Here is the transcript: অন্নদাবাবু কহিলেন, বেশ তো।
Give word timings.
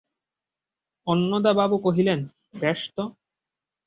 অন্নদাবাবু 1.07 1.77
কহিলেন, 1.77 2.19
বেশ 2.61 2.81
তো। 2.95 3.03